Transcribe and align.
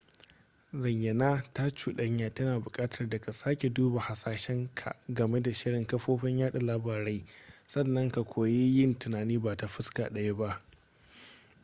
zayyana 0.73 1.43
ta 1.53 1.69
cuɗanya 1.69 2.33
tana 2.33 2.59
buƙatar 2.59 3.09
da 3.09 3.19
ka 3.21 3.31
sake 3.31 3.69
duba 3.69 3.99
hasashen 4.01 4.69
ka 4.75 4.95
game 5.07 5.41
da 5.41 5.53
shirin 5.53 5.87
kafofin 5.87 6.37
yada 6.39 6.59
labarai 6.59 7.25
sannan 7.67 8.11
ka 8.11 8.23
koyi 8.23 8.75
yin 8.77 8.99
tunani 8.99 9.39
ba 9.39 9.57
ta 9.57 9.67
fuska 9.67 10.09
ɗaya 10.09 10.33
ba 10.35 10.61